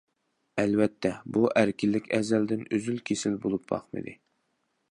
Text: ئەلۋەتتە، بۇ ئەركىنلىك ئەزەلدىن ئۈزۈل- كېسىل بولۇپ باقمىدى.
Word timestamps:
ئەلۋەتتە، 0.61 1.11
بۇ 1.35 1.43
ئەركىنلىك 1.61 2.09
ئەزەلدىن 2.19 2.65
ئۈزۈل- 2.77 3.05
كېسىل 3.11 3.37
بولۇپ 3.45 3.69
باقمىدى. 3.75 4.15